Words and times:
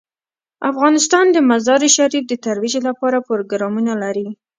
افغانستان 0.71 1.25
د 1.31 1.37
مزارشریف 1.49 2.23
د 2.27 2.33
ترویج 2.45 2.75
لپاره 2.87 3.25
پروګرامونه 3.29 3.93
لري. 4.03 4.27